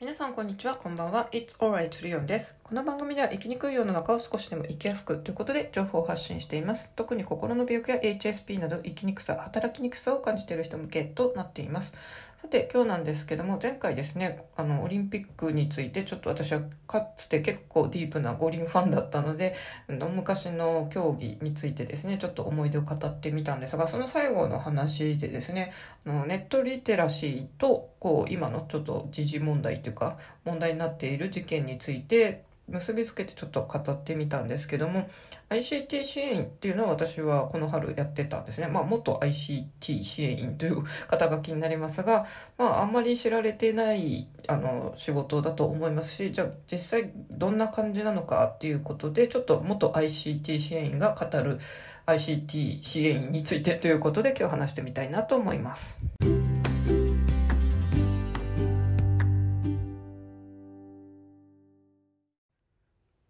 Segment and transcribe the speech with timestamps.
[0.00, 1.28] 皆さんこんにちは、こんばんは。
[1.32, 2.54] It's alright リオンです。
[2.62, 6.88] この番組では生きにくい世の中を少しでも生きやすくということで情報を発信しています。
[6.94, 11.94] 特に心の病気や HSP など生きにくさ、働きにくさを感じている人向けとなっています。
[12.40, 19.56] さて今日なんですけども前回ですねあのオリンピックについてちょっと私はかつて結構ディープな五輪ファンだったので
[19.88, 25.72] 昔の競技についてですねちょっと思い出を語ってみたんですがその最後の話でですね
[26.06, 35.08] あのネットリテラシーとこう今のちょっと時事問題というか問題になっている事件について結びつけてちょっと語ってみたんですけども
[35.50, 38.68] ICT 支援員っていうのは私はこの春やってたんですね。
[38.68, 42.26] まあ元 ICT 支援員という肩書きになりますが、
[42.58, 51.58] まああんまり知られてないあの仕事だと思いますし、じゃあ実際どんな感じなのかっていうことで、ちょっと元 ICT 支援員が語る
[52.06, 55.98] ICT 支援員についてということで今日話してみたいなと思います。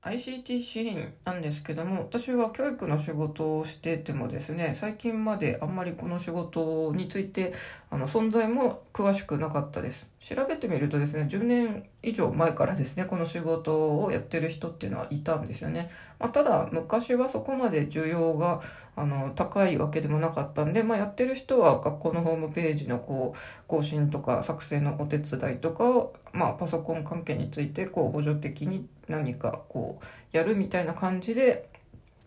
[0.09, 7.53] ICT シーンなんですけども、私は教育の仕事をしててもですね、最近まであんまりこの仕事について、
[7.91, 10.11] あの、存在も詳しくなかったです。
[10.21, 15.91] 調べてみるとですね、10年以上前からですね、この仕事をやってる人っていうのはいたんですよね。
[16.19, 18.61] まあ、ただ、昔はそこまで需要が、
[18.97, 23.39] あの、高いわけでもなかったんで、まあ、やってる人は学校のホームページのこう、
[23.69, 31.69] 更新とか作成のお手伝いとかを、まあ、パソコン関係について、こう、補助的に何かこう、やるみたいな感じで、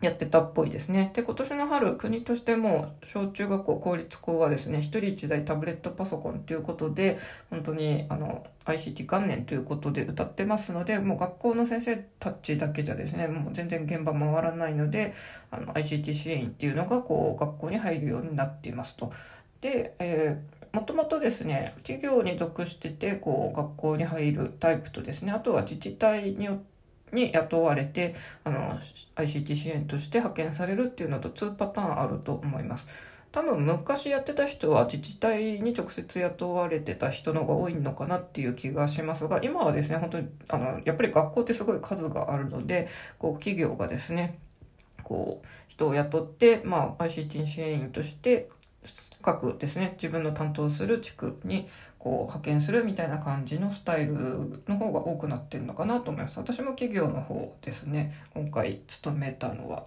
[0.01, 1.11] やってたっぽいですね。
[1.13, 7.19] で、今年の春、国としても、小中学校、公立校はですね、一人一台タブレットパソコンということで、
[7.51, 15.13] 本当に、あの、ICT 元年ということで歌ってますので、もう学校の先生たちだけじゃですね、もう全然現場回らないので、
[15.51, 19.13] あの、ICT 支援員っていうのが、こう、学校に入るようになっていますと。
[19.61, 26.59] で、えー、もともとですね、企業に属してて、こう、学校に入るタイプとですね、あとは自治体によっ、
[27.11, 28.79] に雇われて、あの、
[29.15, 32.87] ICT 支援として派遣されるっていうのと2パターンあると思います。
[33.31, 44.37] 多分昔やってた人は自治体に直接雇われてた人の方が多いのかなっていう気がしますが、今はですね、本当に、あの、やっぱり学校ってすごい数があるので、こう、企業がですね、
[45.03, 48.49] こう、人を雇って、まあ、ICT 支援員として
[49.21, 51.67] 各ですね、自分の担当する地区に
[52.03, 54.15] こう派遣するみたいな感じのスタイル
[54.67, 56.39] の方が多くなってるのかなと思います。
[56.39, 59.85] 私も企業の方ですね、今回勤めたのは。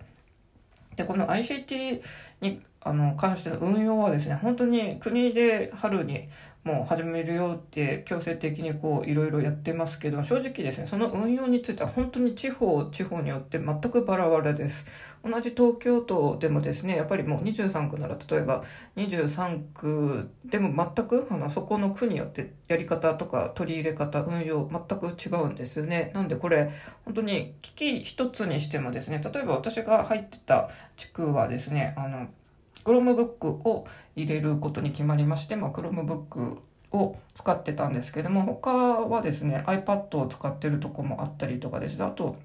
[0.95, 2.01] で、この ICT
[2.41, 6.29] にあの関しての運用はですね、本当に国で春に
[6.65, 14.87] もう始めるよって強制的にこういろいろやってますけど、正直ですね、その運用については本当に地方、地方によって全くバラバラです。
[15.23, 18.65] 同じ東京都でもですね、やっぱりもう23区なら例えば
[18.97, 26.13] 23区でも全くあのそこの区によってやり方とか取り入れ方、運用全く違うんですよね。
[26.15, 26.71] なんでこれ
[27.05, 32.29] 本当に危機一つにしてもですね、例えば私が入ってた地区はですね、あの、
[32.85, 36.59] Chromebook を入れることに決まりまして、まあ、Chromebook
[36.93, 42.03] を使ってたんですけども、他はですね、iPad を使ってるとこもあったりとかです。
[42.03, 42.37] あと、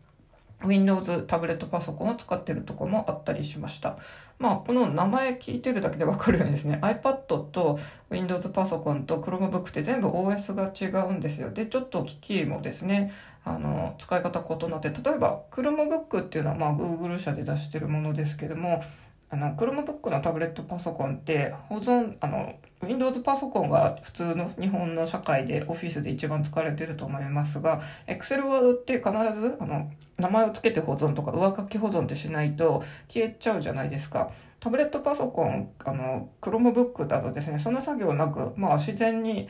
[0.66, 3.98] Windows タブレットパソコンを使ってるとこもあったりしました。
[4.40, 7.80] まあ、この名前聞いてるだけでわかるようにですね、 iPad と
[8.10, 11.52] Windows パソコンと Chromebook って全部 OS が違うんですよ。
[11.52, 13.14] で、ちょっと機器もですね、
[13.46, 18.84] あの、使い方異なって、例えば Chromebook っていうのはまあ Google 社で出してるものですけども、
[19.32, 34.32] あの、Chromebook のタブレットパソコンって保存、あの、Windows パソコンが普通の日本の社会で Office で一番使われてると思いますが、Excel ワードって必ず、あの、名前を付けて保存とか上書き保存ってしないと消えちゃうじゃないですか。
[34.60, 39.48] タブレットパソコン、あの、Chromebook だとですね、その作業なく、まあ自然に、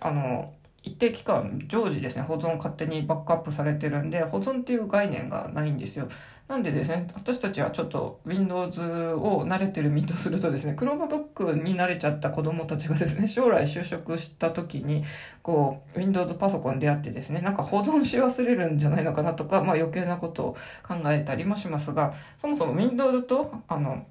[0.00, 0.52] あの、
[0.82, 6.08] 一定期間常時ですね保存勝手にバックアップされてるんで保存っていう概念がないんですよ。
[6.48, 15.04] なんでですね私たちはちょっと Windows を慣れてる 身とするとですね Chromebook に慣れちゃった子供たちがですね 将来就職した時に
[15.42, 24.06] こう Windows パソコンであってですねなんか保存し忘れるんじゃないのかなとかまあ余計なことを考えたりもしますがそもそも Windows とあの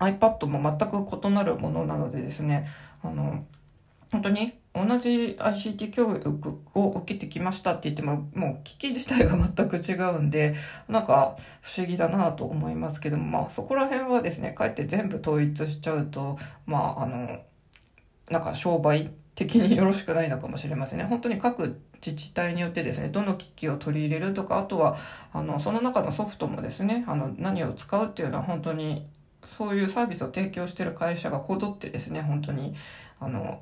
[0.00, 2.66] iPad も全く異なるものなのでですね
[3.00, 3.44] あの
[4.10, 10.54] 本当に同じ ICT 教育を受けてきましたって言っても、もう機器自体が全く違うんで、
[10.88, 16.36] なんか不思議だなと思いますけども、まあそこら辺はですね、かえって全部統一しちゃうと、
[16.66, 17.40] まああの、
[18.28, 21.04] なんか商売的によろしくないのかもしれませんね。
[21.04, 24.96] 本当に各自治体によってですね、どの機器を取り入れるとか、あとは、
[25.32, 29.06] あの、その中のソフトもですね、あの、何を使うっていうのは本当に、
[29.44, 32.74] そういうサービスを提供してる会社がこぞってですね、本当に、
[33.20, 33.60] あの、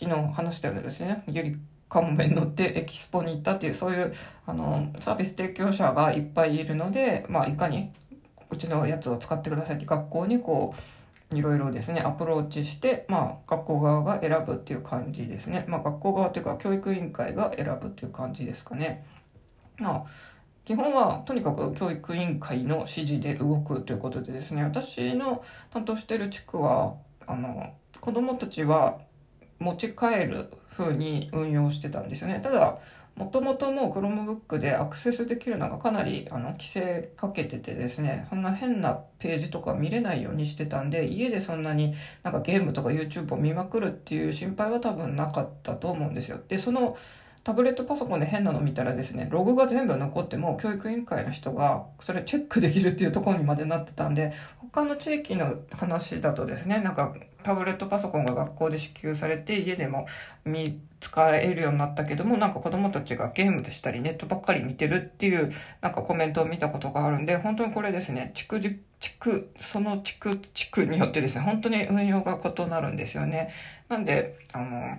[0.00, 1.58] 昨日話したようにですね、より
[1.90, 4.14] カモメに乗ってエキスポに行ったっていう、そういう、
[4.46, 7.92] あの、サービス提供者がいっぱいいるので、まあ、いかに、
[8.48, 10.74] うちのやつを使ってくださいって学校にこ
[11.30, 15.66] う、いろいろですね、アプローチして、まあ、学校側が選ぶっていう感じですね。
[15.68, 19.04] まあ、学校側というか、教育委員会が選ぶっていう感じですかね。
[19.76, 20.04] まあ、
[20.64, 26.94] 基本はとにかく教育委員会の指示で動くということでですね、私の担当している地区は、
[27.26, 28.98] あの、子供たちは
[29.60, 32.40] 持ち帰る風に運用してたんですよね。
[32.42, 32.78] ただ、
[33.16, 46.40] もともともう Chromebook でアクセスできるのがかなりあの規制かけててですね、そんな変なページとか見れないようにしてたんで、家でそんなになんかゲームとか YouTube を見まくるっていう心配は多分なかったと思うんですよ。
[46.48, 46.96] で、その
[47.42, 60.06] タブレットパソコンで変なの見たらですね、ログが全部残っても教育委員会の人がそれチェックできるっていうところにまでなってたんで、他の地域の話だとですね、なんかタブレットパソコンが学校で支給されて家でも
[60.44, 65.50] 見使えるようになったけども、なんか子供たちがゲームでしたりネットばっかり見てるっていう
[65.80, 73.50] なんかコメントを見たことがあるんで、本当にこれですね、地区、地区、その地区、地区によってですね、本当に運用が異なるんですよね。
[73.88, 74.98] なんで、あの、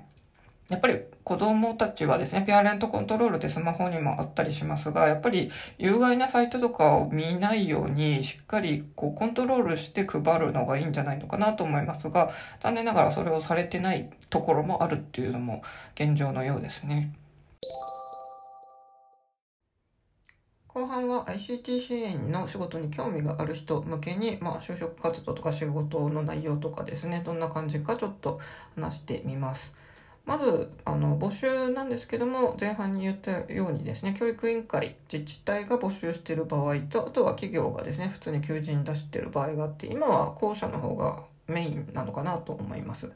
[0.71, 12.31] やっぱり子供たちはですね、ペアレントコントロールってスマホにもあったりしますが、やっぱり有害なサイトとかを見ないようにしっかりこうコントロールして配るのがいいんじゃないのかなと思いますが、
[12.61, 15.61] 残念ながらそれをされてないところもあるっていうのも
[15.95, 17.13] 現状のようですね。
[20.69, 28.39] 後半は ICT 支援の仕事に興味がある人向けに、まあ、就職活動とか仕事の内容とかですね、どんな感じかちょっと
[28.77, 29.75] 話してみます。
[30.25, 43.11] まずあの募集なんですけども前半に言ったようにですね教育委員会自治体が募集している場合とあとは企業がですね普通に求人出してる場合があって今は後者の方がメインなのかなと思います。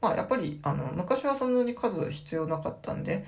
[0.00, 3.24] まあ、やっぱりあの昔はそんなに数必要なかったんで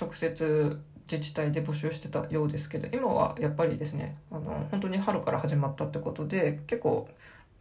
[0.00, 0.80] 直接
[1.10, 7.08] 自治体で募集してたようですけど今はやっぱりですねあの本当に春から始まったってことで結構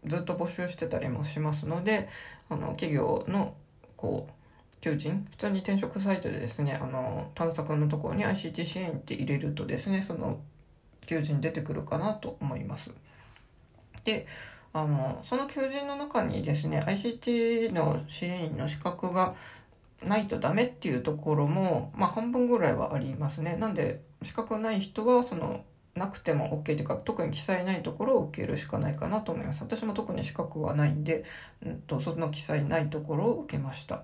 [0.06, 2.10] ずっと募集してたりもしますので
[2.50, 3.56] あの企業の
[3.96, 4.41] こう
[4.82, 5.28] 求人？
[5.32, 10.40] 普通に転職サイトでですねあの探索のところに ICT 支援って入れるとですねその
[11.06, 12.92] 求人出てくるかなと思います。
[14.04, 14.28] で
[14.74, 19.36] あのその求人の中にですね ICT の支援員の資格が
[20.04, 23.56] ないとダメっていうところも、まあ、半分ぐらいはありますね。
[23.58, 25.64] なんで資格ない人はその
[25.96, 29.62] なくても OK というか特に記載ないところを受けるしかないかなと思います。
[29.64, 31.26] 私も特に資格はないんで、
[31.66, 34.04] うんと、とその記載ないところを受けました。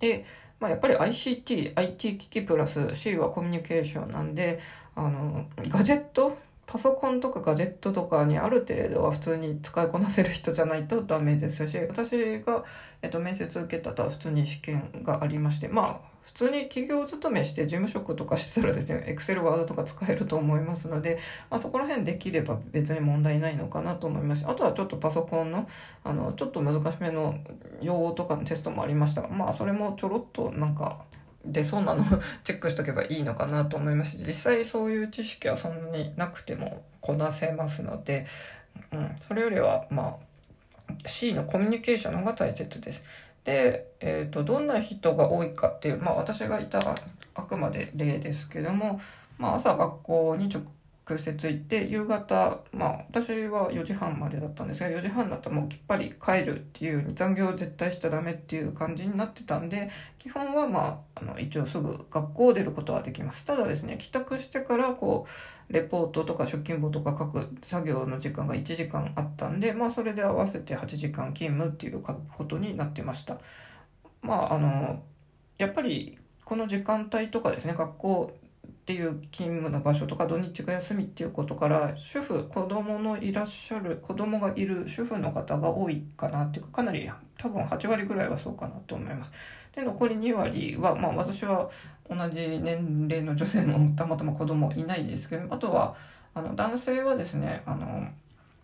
[0.00, 0.24] で、
[0.58, 4.58] まあ、やっぱり ICT、IT 機器プラス C はコミュニケーションなんで、
[4.96, 6.36] あの、ガジェット
[6.70, 12.64] パソコンとかガジェットとかにある程度は普通に使いこなせる人じゃないとダメですし、私が、
[13.02, 21.18] えっと、面接受けたとは普通に試験がありまして、まあ、普通に企業勤めして事務職とかしてたらですね、Excel、Word とか使えると思いますので、
[21.50, 25.68] まあ、そこら辺できれば別に問題ないのかなと思いますし、あとはちょっとパソコンの、
[26.04, 27.34] あの、ちょっと難しめの
[27.82, 29.22] 用語とかのテストもありました。
[29.22, 31.04] が、まあ、それもちょろっとなんか、
[31.44, 32.04] 出そうなの
[32.44, 38.26] チェックしとけばいいのかなと思いますし、実際そういう知識はそんなになくてもこなせますので、
[38.92, 40.18] うん、それよりは、ま
[40.88, 43.04] あ、C のコミュニケーションの方が大切です。
[43.44, 46.80] で、えっ、ー、と、どんな人が多いかっていう、まあ私がいた
[47.34, 49.00] あくまで例ですけども、
[49.38, 50.62] まあ朝学校に直
[51.18, 63.44] 接行って夕方まあ私は4時半までだったんですが4時半だったらもうきっぱり帰るっていう残業絶対しちゃダメっていう感じになってたんで基本はまああの一応すぐ学校を出ることはできます。
[63.44, 65.26] ただですね帰宅してからこ
[65.68, 73.38] うレポートとか出勤簿とか書く作業の時間が1時間あったんでまあそれで合わせて8時間勤務っていうことになってました。
[74.22, 75.02] まああの
[75.58, 78.36] やっぱりこの時間帯とかですね学校
[78.66, 89.30] っていう勤務の場所とか土日が休みっていうことから主婦子供のいらっしゃる子供がいる主婦の方が多いかなっていうかかなり多分8割ぐらいはそうかなと思います。
[89.74, 91.70] で残り2割はまあ私は
[92.08, 95.94] 同じ年齢の女性も たまたま子供いないですけどあとは
[96.34, 98.08] あの男性はですねあの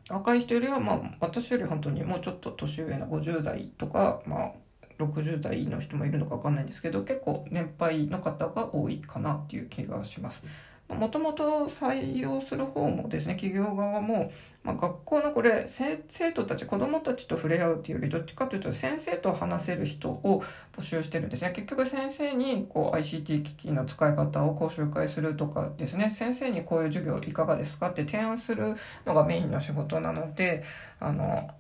[0.08, 4.50] 若い人よりはまあ私より本当にもうちょっと年上の50代とかまあ
[4.98, 10.44] 60代の人もいるのか分かんないんですけど結構年配の方が多いかなっていう気がします。
[10.88, 14.30] もともと採用する方もですね企業側も、
[14.62, 15.96] まあ、学校のこれ生
[16.32, 20.44] 徒たち子どもたちと触れ合うっていうよりどっちかというと先生と話せる人を
[20.76, 21.50] 募集してるんですね。
[21.50, 26.10] 結局先生にこう ICT 機器の使い方を講習会するとかですね。
[26.10, 30.62] 先生にこういう授業いかがですかって提案するのがメインの仕事なので
[31.00, 31.50] あの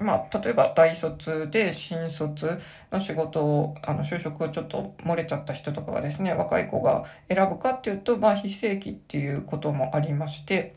[0.00, 2.58] まあ、例えば大卒で新卒
[2.90, 10.74] の仕事を、あの、就職をちょっと漏れちゃった人とかがですね、若い子が選ぶかっていうと、まあ、非正規っていうこともありまして、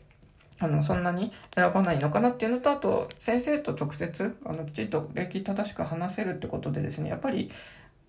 [0.60, 7.50] あの、そんなに選ばないのかなっていうのと、あと、先生と直接、あの、きちんと礼儀正しく話せるってことでですね、やっぱり、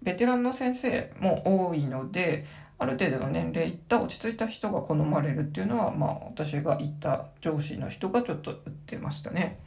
[0.03, 2.45] ベテランの先生も多いので、
[2.77, 9.57] ある程度の年齢いった落ち着いた人が好まれるっていうのは、まあ、私が言った上司の人がちょっと言ってましたね。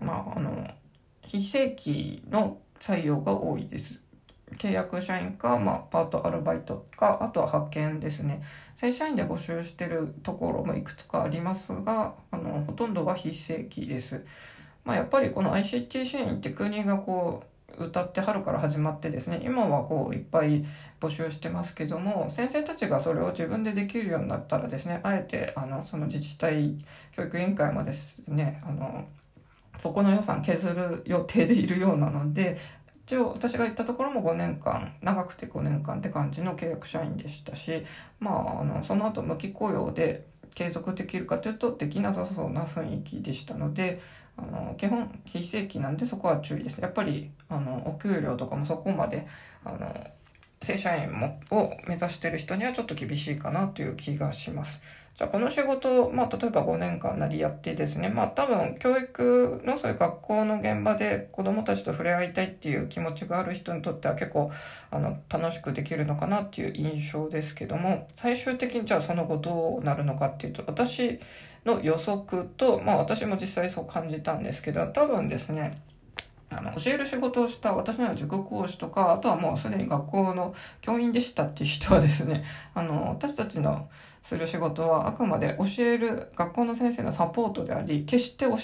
[0.00, 0.66] まあ、あの、
[1.22, 4.02] 非正規の採用が多いです。
[4.56, 8.42] 契約社員か、まあ、パートアルバイトか、あとは派遣ですね。
[8.76, 14.24] 正社員で募集してるところもいくつかありますが、あの、ほとんどは非正規です。
[14.84, 20.64] まあ、やっぱりこの ICT 支援って国がこう、歌って春から始まってですね、今はこういっぱい
[21.00, 26.76] 募集してますけども、先生たちがそれを自分でできるようになったらですね、あえて、あの、その自治体
[27.12, 29.06] 教育委員会もですね、あの、
[29.80, 32.58] そこの予算削る予定でいるようなので、
[33.06, 37.84] 一応私が行ったところも5年間、長くて5年間って感じの契約社員でしたし、
[38.20, 44.00] まあ、あの、その後無期雇用で継続できるかというとできなさそうな雰囲気でしたので、
[44.36, 46.80] あの、基本非正規なんでそこは注意です。
[46.80, 49.26] やっぱり、あの、お給料とかもそこまで、
[49.64, 50.06] あの、
[50.62, 54.82] 正社員もを目指してる人にはちょっと厳しいかなという気がします。
[55.20, 64.50] じゃあこの仕事、まあ例えば5年間なりやってですね、まあ多分教育のそういう学校の現場で子供たちと触れ合いたいっていう気持ちがある人にとっては結構
[64.90, 71.20] あの楽しくできるのかなっていう印象ですけども、最終的にじゃあその後どうなるのかっていうと、私
[71.66, 75.82] の予測と、まあ私も実際そう感じたんですけど、多分ですね、
[76.50, 83.88] あの、教える仕事をした私のような塾講師とか、あとはもうすでに学校の教員でしたっていう人はですね、 あの、私たちの
[84.22, 88.56] する仕事はあくまで教える学校の先生のサポートであり、決して教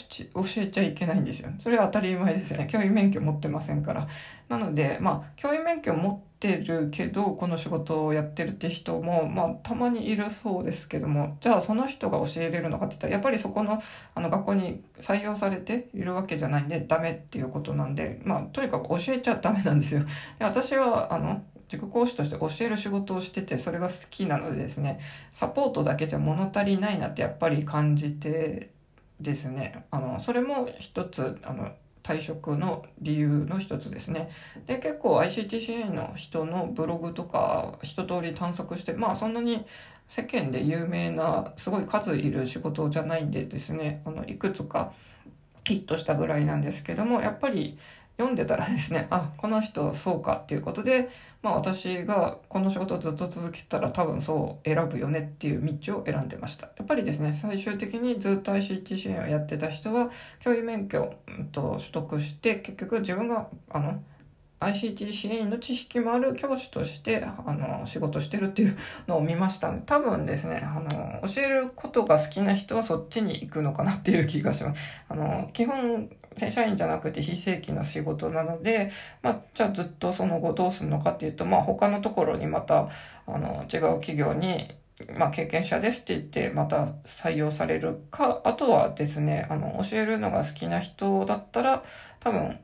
[0.56, 1.50] えちゃいけないんですよ。
[1.58, 2.66] それは当たり前ですよね。
[2.70, 4.06] 教員免許持ってませんから。
[4.48, 13.82] なので、まあ、教員免許を持ってるけど、この仕事をやってるって人も、まあ、たまにいるそうですけども、じゃあその人が教えれるのかって言ったら、やっぱりそこの、
[14.14, 20.02] あの、学校に採用されているわけじゃないんで、ダメっていうことなんで、まあ、とにかく教えちゃダメなんですよ。
[20.38, 25.00] で私は、あの、塾講師として教える仕事をしてて、それが好きなのでですね、
[25.32, 28.70] サポートだけじゃ物足りないなってやっぱり感じて
[29.20, 31.72] ですね、あの、それも一つ、あの、
[32.06, 34.30] 退職の理由の一つですね。
[34.64, 39.66] で、結構 ICTCA の人のブログとか一通り探索して、まあそんなに
[40.08, 44.92] 世間で有名なすごい数いる仕事じゃないんでですね、あの、いくつか
[45.66, 47.76] ヒットしたぐらいなんですけども、やっぱり
[48.16, 51.11] 読んでたらですね、あ、この人そうかっていうことで、
[51.42, 56.66] まあ私がこの仕事をずっと続けたら多分そう選ぶよねっていう道を選んでました。
[56.76, 64.02] やっぱりですね、最終的にずっと ICT 支援をやってた人は、教員免許を、うん、と取得して、結局自分が、あの、
[64.61, 74.80] ICT 支援員の知識もある教師として、あの、仕事してるっていう のを見ました、多分ですね、あの、教えることが好きな人はそっちに行くのかなっていう気がします。
[75.08, 78.90] あの、基本、正社員じゃなくて非正規の仕事なので、
[79.22, 82.88] まあ、じゃあずっとその後どうするのかっていうと、まあ、他のところにまた、
[83.26, 84.74] あの、違う企業に、
[85.18, 91.84] まあ、経験者ですって言って、また採用されるか、あとはですね、あの、教えるのが好きな人だったら、
[92.20, 92.58] 多分、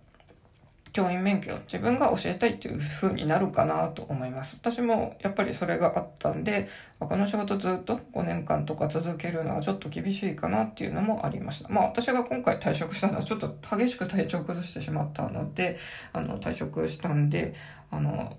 [0.92, 4.56] 教員免許自分が教えたいっていう風になるかなと思います。
[4.61, 6.68] 私もやっぱりそれがあったんで、
[6.99, 11.68] この仕事ずっと5年間とか続けるのはちょっと厳しいかなっていうのもありました。
[11.70, 15.78] まあ私が今回退職したのはちょっと激しく体調崩してしまったので、
[16.12, 17.54] あの退職したんで、
[17.90, 18.37] あの、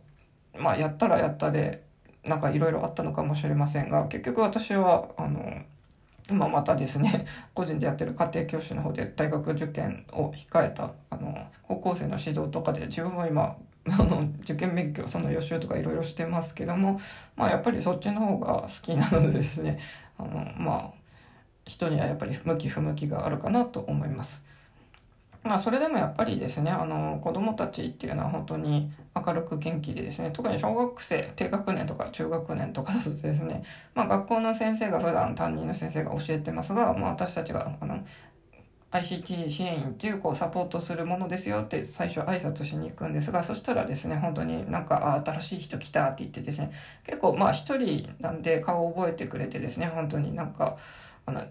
[0.57, 1.83] まあやったらやったで、
[2.23, 5.63] なんかいろいろあったのかもしれませんが、結局私は、あの、
[6.29, 13.55] 今またですね、 個人でやってる家庭教師の方で大学受験を控えた、あの、高校生の指導とかで自分も今、
[13.89, 16.99] あの、受験勉強、その予習とかいろいろしてますけども、
[17.35, 19.77] まあやっぱりそっちの方が好きなのでですね、
[20.17, 21.03] あの、まあ、
[21.65, 24.43] 人にはやっぱり向き不向きがあるかなと思います。
[25.43, 38.05] まあ、それでもやっぱりですね、あの、子供たちっていうのは本当に明るく元気でですね、特に小学生、低学年とか中学年とかだとですね、まあ、学校の先生が普段担任の先生が教えてますが、まあ、私たちが、あの、
[38.93, 46.71] ICT 支援員っていうこうサポートするものですよって最初挨拶しに行くんですが、そしたらですね、本当になんか、あ、新しい人来たって言ってですね、
[47.03, 50.77] 結構まあ一人なんで顔を覚えてくれてですね、本当になんか、
[51.25, 51.43] あの、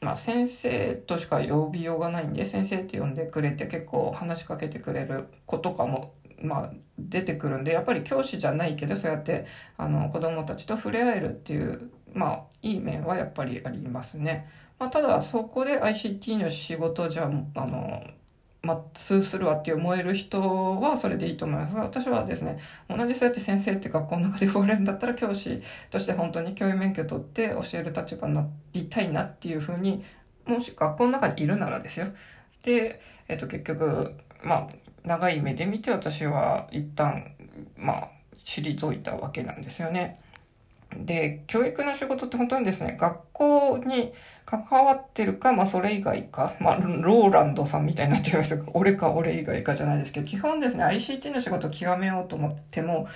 [0.00, 14.48] まあ、先生としか呼びようがないんで、先生って呼んでくれて結構話しかけてくれる子とかも、まあ、出てくるんで、やっぱり教師じゃないけど、そうやって、あの、子供たちと触れ合えるっていう、まあ、いい面はやっぱりありますね。
[14.78, 17.24] まあ、ただ、そこで ICT の仕事じゃ、
[17.54, 18.04] あの、
[18.62, 20.40] まあ、通するわっていう燃える人
[20.80, 30.04] はそれでいいと思いますが、私はですね、同じそうやって先生って学校の中で言われるんだったら、教師として本当に教員免許取って教える立場になりたいなっていうふうに、
[30.44, 32.06] もし学校の中にいるならですよ。
[32.64, 34.68] で、えっと、結局、まあ、
[35.04, 37.34] 長い目で見て私は一旦、
[37.76, 40.20] まあ、退いたわけなんですよね。
[40.96, 44.12] で、教育の仕事って本当にですね、学校に
[44.46, 53.06] 関わってるか、まあそれ以外か、まあローランドさんみたいになってました俺か俺以外かじゃないですけど、基本ですね、ICT の仕事を極めようと思っても、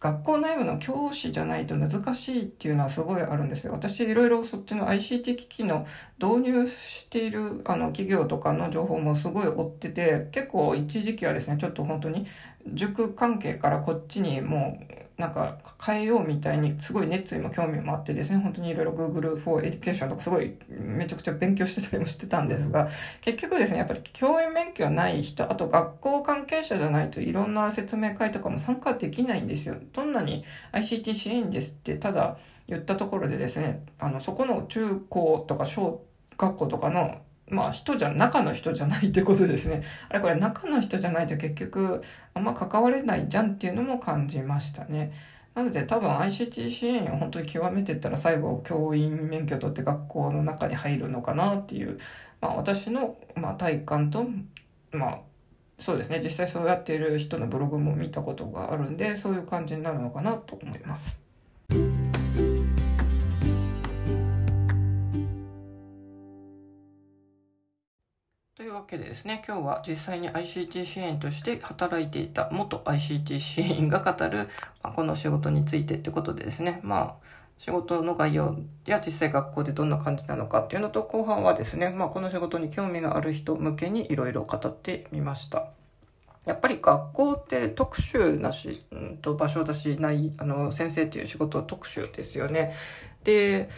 [0.00, 3.74] 学校内部の教師じゃないと難しいっていうのはすごいあるんですよ。
[3.74, 5.86] 私いろいろそっちの ICT 機器の
[6.18, 12.26] 導入しているあの企業とかの情報もすごい追ってて、結構一時期はですね、ちょっと本当に
[12.72, 22.88] 塾関係からこっちにもうなんか変えようみたいにすごい熱意も興味もあってですね、本当にいろいろ Google for Education とかすごいめちゃくちゃ勉強してたりもしてたんですが、
[23.20, 29.76] 結局ですね、やっぱり教員免許ない人、あと学校関係者じゃないといろんな説明会とかも参加できないんですよ。
[29.92, 36.02] どんなに ICT 支援ですってただ言ったところでですね、あの、そこの中高とか小
[36.38, 37.16] 学校とかの
[37.50, 39.82] まあ人じゃ、中の人じゃないってことですね。
[40.08, 42.00] あれこれ中の人じゃないと結局
[42.34, 45.12] あんま関われないじゃんっていうのも感じましたね。
[45.54, 51.98] なので多分 ICT 支援を本当に極めていったら最後教員免許取って学校の中に入るのかなっていう、
[52.40, 54.26] まあ私の、まあ、体感と、
[54.92, 55.18] まあ
[55.78, 61.22] そうですね、実際そうやっている人のブログも見たことがあるんで、そういう感じになるのかなと思います。
[68.80, 74.48] わけでですね、今日は実際に ICT 支援として働いていた元 ICT 支援員が語る、
[74.82, 77.26] まあ、この仕事についてってことでですね、まあ、
[77.58, 78.56] 仕事の概要
[78.86, 85.68] や実際学校でどんな感じなのかっていうのと、後半はですね、まあ、この仕事に興味がある人向けにいろいろ語ってみました。
[86.46, 92.72] やっぱり学校って特殊なし、うんと場所だし、ない、あの、先生っていう仕事は特殊ですよね。
[93.24, 93.68] で、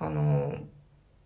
[0.00, 0.56] あの、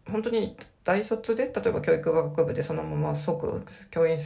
[0.07, 4.18] 本当に大卒で、例えば教育学部でそのまま即教員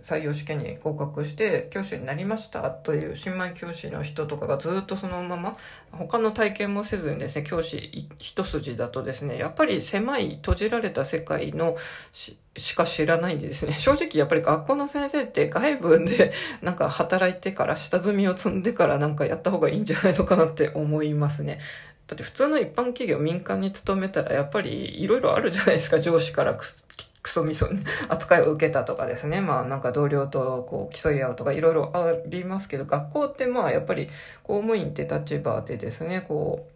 [0.00, 5.56] 採用試験に合格して教師になりましたという新米教師の人とかがずっとそのまま
[5.92, 11.76] 他の体験もせずにですね、教師一筋だとですね、やっぱり狭い閉じられた世界の
[12.12, 21.60] しか知らないんでですね、 正直やっぱり学校の先生って外部で なんか働いてから下積みを積んでからなんかやった方がいいんじゃないのかなって思いますね。
[22.06, 27.66] だって普通の一般企業民間に勤めたらやっぱりいろいろあるじゃないですか 上司からクソみそ
[28.08, 29.40] 扱いを受けたとかですね。
[29.40, 34.08] まあなんか同僚とこう競い合うとかいろいろありますけど、学校ってまあやっぱり
[34.42, 36.74] 公務員って立場でですね、こう、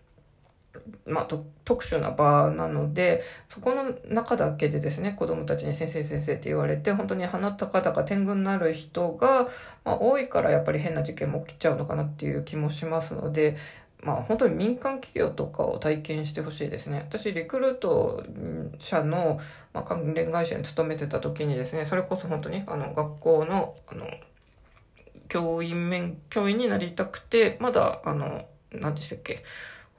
[1.06, 1.28] まあ、
[1.64, 9.48] 特殊な場なので、そこの中だけでですね、子供たちに先生先生って言われて、本当に鼻高々天狗になる人が、
[9.84, 13.56] まあ、多いからやっぱり変な事件も起きちゃうのかなっていう気もしますので、
[14.02, 17.06] まあ本当に民間企業とかを体験してほしいですね。
[17.08, 18.24] 私、リクルート
[18.78, 19.40] 社の、
[19.72, 24.06] まあ、関連会社に勤めてた時にですね、それこそ本当にあの学校の、あの、
[25.28, 29.42] 教員面、教員になりたくて、まだ、あの、何でしたっけ、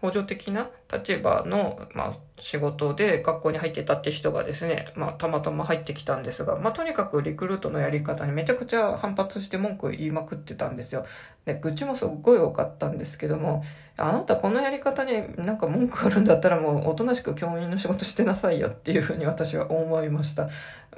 [0.02, 11.06] 補助的な立場の、まあ、仕事で学校に入ってたって人がですね、まあ、たまたま入ってきたんですが、まあ、とにかくリクルートのやり方にめちゃくちゃ反発して文句言いまくってたんですよ。
[11.46, 13.64] で、愚痴もすっごい多かったんですけども、
[13.98, 20.50] あなたこのやり方になんか文句あるんだったらもうおとなしく教員の仕事してなさいよっていうふうに私は思いました。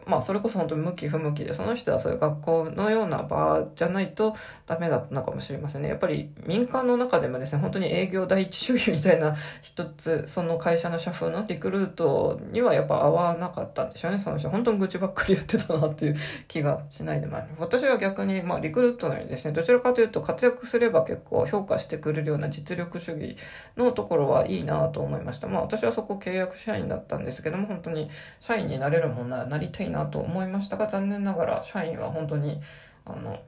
[0.06, 5.90] まあそれこそ本当に向き不向きで、その人はそういう学校のような場じゃないとダメだったのかもしれませんね。
[5.90, 14.50] やっぱり民間の中でもですね、本当に営業第一主義みたいな人一つ、その会社の社風のリクルートにはやっぱ合わなかったんでしょうね、その人。
[14.50, 16.16] 本当に愚痴ばっかり言ってたなっていう
[16.48, 17.48] 気がしないでもある。
[17.58, 23.36] 私は逆に、まあリクルートのようにですね、どちらかというと活躍すれば結構評価してくれるような実力主義
[23.78, 25.48] のところはいいなと思いました。
[25.48, 32.62] まあ私はそこ契約社員だったんですけども、本当に社員になれるもんならなりたいなと思いましたが、残念ながら社員は本当に、
[33.06, 33.40] あの、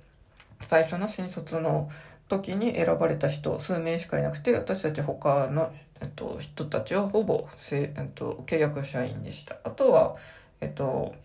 [0.61, 1.89] 最初の新卒の
[2.29, 5.71] 時に選ばれた人数名しかいなくて、私たち他の、
[6.03, 9.57] えっと、人たちはほぼせ、えっと、契約社員でした。
[9.63, 10.15] あとは、
[10.59, 11.15] えっと、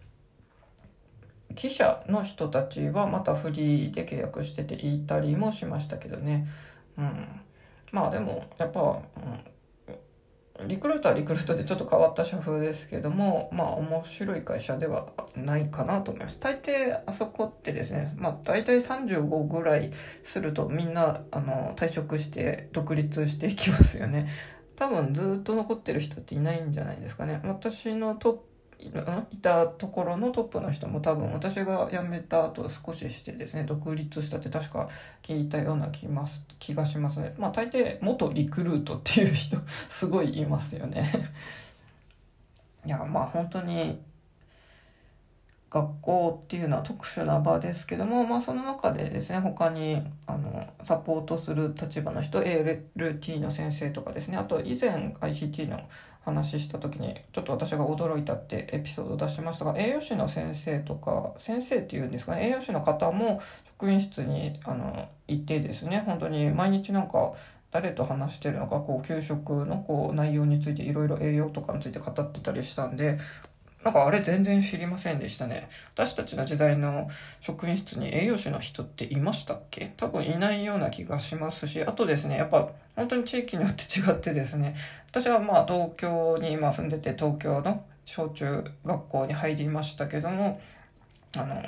[1.56, 6.46] 記者の人たちはまたフリーで契約してていたりもしましたけどね。
[6.96, 7.40] うん。
[7.90, 9.02] まあでも、やっぱ、うん
[10.66, 16.40] リクルートはリクルートでちょっと変わった社風ですけども、まあ面白い会社ではないかなと思います。
[16.40, 24.28] 大抵あそこってですね、まあ大体35ぐらいするとみんなあの退職して独立していきますよね。
[24.78, 27.40] 多分ずっと残ってる人っていないんじゃないですかね。
[27.42, 28.48] 私のトップ
[28.80, 34.88] いたところのトップの人も多分私が辞めた後少ししてですね独立したって確か
[35.20, 39.56] 聞いたような気ます気がしますねまあ大抵元リクルートっていう人
[39.88, 41.10] すごいいますよね
[42.86, 43.98] いやまあ本当に
[45.70, 49.40] 学校っていうのは特殊な場ですけども、まあ、その中でですね。
[49.40, 54.38] 他にあのサポートする立場の人 ALT の先生とかですね。
[54.38, 55.80] あと以前 ICT の
[56.24, 62.46] 話した時にちょっと私が驚いたってエピソードを出しましたが栄養士の先生とか先生っていうんですかね。
[62.46, 66.02] 栄養士の方も職員室にあのいてですね。
[66.06, 67.32] 本当に毎日なんか
[67.70, 73.18] 誰と話してるのかこう給食のこう内容についていろいろ栄養とかについて語ってたりしたんで
[73.84, 75.68] なんかあれ全然知りませんでしたね。
[75.94, 77.08] 私たちの時代の
[77.40, 79.92] 職員室に栄養士の人っていましたっけ？
[79.96, 84.74] 多分いないような気がしますし、あとですね、やっぱ本当に地域によって違ってですね、
[85.08, 90.60] 私はまあ東京に今住んでて東京の小中学校に入りましたけども、
[91.36, 91.62] あの、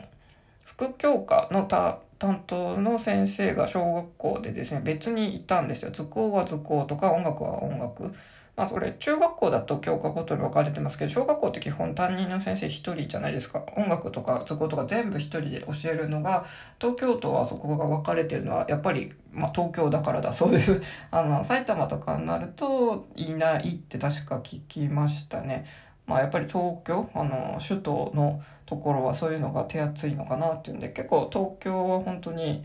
[0.64, 5.90] 副教科の担当の先生が小学校でですね、別にいたんですよ。
[5.92, 8.12] 図工は図工とか音楽は音楽。
[8.60, 13.64] まあそれ中学校だと教科ごとに分かれてますけど小学校って基本担任の先生1人じゃないですか。
[13.74, 16.44] 音楽とか図工とか全部1人で教えるのが
[16.78, 20.30] 東京都はそこが分かれてるのはやっぱり、まあ、東京だからだ。
[20.30, 25.64] そうです あの埼玉とかになるといないって確か聞きましたね。
[26.06, 32.62] まあやっぱり東京あの首都のところはそういうのが手厚いのかなっていうんで結構東京は本当に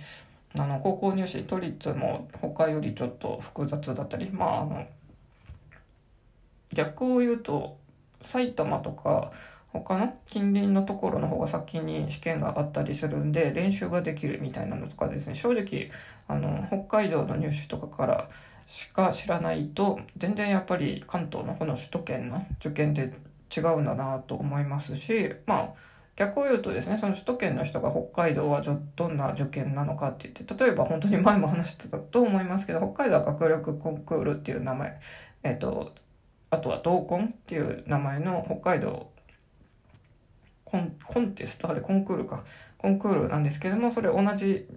[0.58, 4.86] あの高校入試都立も他よりちょっと複雑だったりまああの
[6.76, 7.78] 逆を言うと
[8.22, 9.32] 埼玉とか
[9.74, 15.36] 他の近隣のところの方が先に試験があったりするんで練習ができるみたいなのとかですね。
[15.36, 15.92] 正直
[16.28, 18.30] あの北海道の入試とかから
[18.68, 23.14] しか知らないと全然やっぱり関東のこの首都圏の受験って
[23.56, 25.74] 違うんだなと思いますしまあ
[26.16, 35.00] 逆を言うとですねその首都圏の人が北海道はどんな受験なのかって言って例えば本当に前も話してたと思いますけど北海道は学力コンクールっていう名前
[35.44, 35.94] えっ、と
[36.50, 39.10] あとは同梱っていう名前の北海道
[40.64, 42.44] コンコンテストあれコンクールか。
[42.78, 44.68] コンクールなんですけどもそれ同じ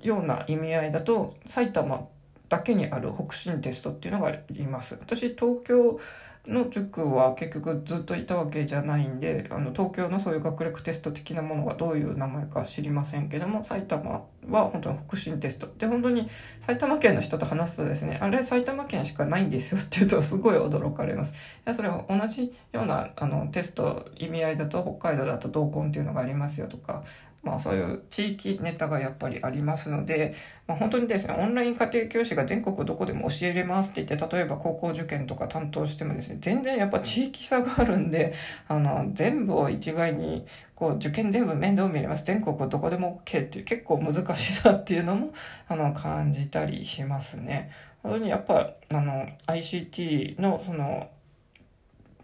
[0.00, 2.08] ような意味合いだと埼玉
[2.48, 4.96] だけにある北進テストっていうのがあります。
[5.00, 5.98] 私東京
[6.46, 15.68] の塾は結局ずっといたわけじゃないんであの東京のそういう学力テスト的なものがどういう名前か知りませんけども埼玉は本当に北進テスト。
[15.78, 16.28] で本当に
[16.60, 21.32] 埼玉県の人と話すとですねあれ埼玉県しかないんですよって言うとすごい驚かれます。
[21.32, 27.04] いやそれは同じようなあのテスト意味合いだと北海道だと同梱っていうのがありますよとか
[27.42, 30.34] まあそういう地域ネタがやっぱりありますので、
[30.66, 38.32] まあ、本当にですね、オンライン家庭教師が全国どこでも教えれますって言って、例えば高校受験とか担当してもですね、全然やっぱ地域差があるんで、
[38.68, 42.24] あの、全部を一概に、こう、受験全部面倒見れます。
[42.24, 45.32] 全国どこでも OK っていう結構難しいなっていうのも、
[45.68, 47.72] あの、感じたりしますね。
[48.04, 51.10] 本当にやっぱ、あの、ICT のその、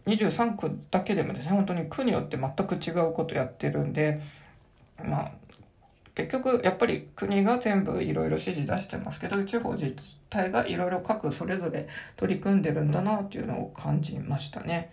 [0.07, 4.21] 23区だけでもですね、本当に区によって全く違うことやってるんで、
[5.05, 5.33] まあ
[6.15, 14.91] 結局やっぱり国が全部いろいろ指示出してますけど地方自治体がいろいろ各それぞれ取り組んでるんだなっていうのを感じましたね。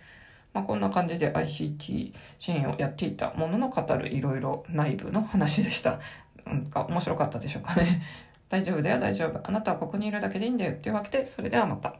[0.54, 5.98] まあ、こんな感じで ICT 支援をやっていたものの語るいろいろ内部の話でした。
[6.46, 8.02] なんか面白かったでしょうかね。
[8.48, 9.40] 大丈夫だよ大丈夫。
[9.42, 10.76] あなたはここにいるだけでいいんだよ。
[10.80, 11.96] というわけでそれではまた。